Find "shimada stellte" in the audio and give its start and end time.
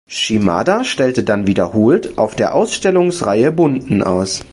0.09-1.23